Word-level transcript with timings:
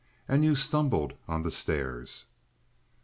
And 0.27 0.43
you 0.43 0.55
stumbled 0.55 1.13
on 1.27 1.43
the 1.43 1.51
stairs." 1.51 2.25